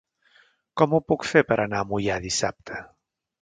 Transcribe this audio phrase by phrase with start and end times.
[0.81, 2.81] Com ho puc fer per anar a Moià dissabte?